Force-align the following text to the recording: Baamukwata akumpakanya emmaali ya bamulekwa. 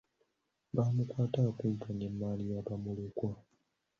Baamukwata 0.75 1.39
akumpakanya 1.49 2.05
emmaali 2.11 2.43
ya 2.51 2.59
bamulekwa. 2.67 3.31